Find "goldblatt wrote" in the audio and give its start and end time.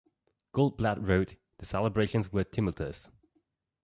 0.55-1.35